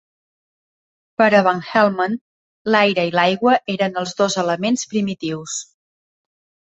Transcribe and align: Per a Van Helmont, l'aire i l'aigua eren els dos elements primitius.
Per 1.21 1.27
a 1.39 1.41
Van 1.47 1.59
Helmont, 1.73 2.17
l'aire 2.75 3.05
i 3.09 3.13
l'aigua 3.19 3.55
eren 3.77 4.01
els 4.03 4.17
dos 4.23 4.39
elements 4.45 4.89
primitius. 4.95 5.59